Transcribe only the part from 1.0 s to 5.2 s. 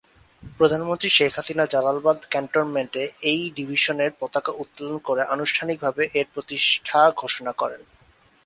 শেখ হাসিনা জালালাবাদ ক্যান্টনমেন্টে এই ডিভিশনের পতাকা উত্তোলন